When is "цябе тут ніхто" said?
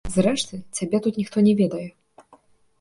0.79-1.37